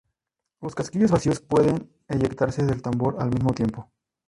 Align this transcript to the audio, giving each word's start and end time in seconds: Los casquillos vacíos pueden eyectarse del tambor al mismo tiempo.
Los 0.63 0.73
casquillos 0.73 1.11
vacíos 1.11 1.41
pueden 1.41 1.93
eyectarse 2.07 2.65
del 2.65 2.81
tambor 2.81 3.17
al 3.19 3.29
mismo 3.29 3.51
tiempo. 3.51 3.91